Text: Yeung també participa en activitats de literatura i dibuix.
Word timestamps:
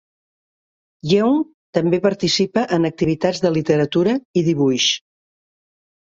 Yeung 1.11 1.35
també 1.79 1.99
participa 2.05 2.63
en 2.79 2.91
activitats 2.91 3.43
de 3.45 3.53
literatura 3.59 4.19
i 4.43 4.45
dibuix. 4.51 4.89